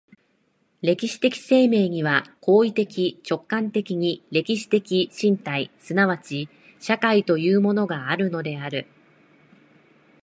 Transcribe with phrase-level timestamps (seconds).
[0.81, 5.93] 歴史的生命には行為的直観的に歴史的身体即
[6.23, 8.87] ち社会というものがあるのである。